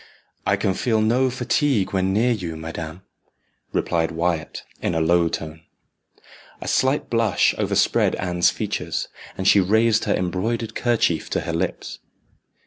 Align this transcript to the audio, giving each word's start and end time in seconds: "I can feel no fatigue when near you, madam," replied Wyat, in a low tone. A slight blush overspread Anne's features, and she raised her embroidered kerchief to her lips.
"I 0.47 0.55
can 0.55 0.73
feel 0.73 0.99
no 0.99 1.29
fatigue 1.29 1.93
when 1.93 2.11
near 2.11 2.31
you, 2.31 2.57
madam," 2.57 3.03
replied 3.71 4.09
Wyat, 4.09 4.63
in 4.81 4.95
a 4.95 4.99
low 4.99 5.29
tone. 5.29 5.61
A 6.59 6.67
slight 6.67 7.07
blush 7.07 7.53
overspread 7.59 8.15
Anne's 8.15 8.49
features, 8.49 9.09
and 9.37 9.47
she 9.47 9.59
raised 9.59 10.05
her 10.05 10.15
embroidered 10.15 10.73
kerchief 10.73 11.29
to 11.29 11.41
her 11.41 11.53
lips. 11.53 11.99